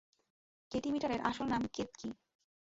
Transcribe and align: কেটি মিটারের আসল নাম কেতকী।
কেটি 0.71 0.89
মিটারের 0.91 1.21
আসল 1.21 1.45
নাম 1.45 1.63
কেতকী। 1.73 2.09